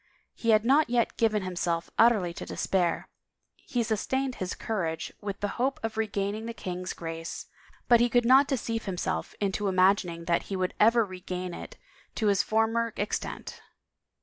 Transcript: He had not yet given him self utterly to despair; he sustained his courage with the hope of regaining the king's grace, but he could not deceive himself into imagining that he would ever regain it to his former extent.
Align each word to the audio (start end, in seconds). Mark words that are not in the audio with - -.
He 0.33 0.49
had 0.49 0.65
not 0.65 0.89
yet 0.89 1.15
given 1.15 1.43
him 1.43 1.55
self 1.55 1.91
utterly 1.95 2.33
to 2.33 2.43
despair; 2.43 3.07
he 3.67 3.83
sustained 3.83 4.33
his 4.41 4.55
courage 4.55 5.13
with 5.21 5.41
the 5.41 5.47
hope 5.61 5.79
of 5.83 5.95
regaining 5.95 6.47
the 6.47 6.55
king's 6.55 6.93
grace, 6.93 7.45
but 7.87 7.99
he 7.99 8.09
could 8.09 8.25
not 8.25 8.47
deceive 8.47 8.85
himself 8.85 9.35
into 9.39 9.67
imagining 9.67 10.25
that 10.25 10.45
he 10.49 10.55
would 10.55 10.73
ever 10.79 11.05
regain 11.05 11.53
it 11.53 11.77
to 12.15 12.25
his 12.29 12.41
former 12.41 12.93
extent. 12.97 13.61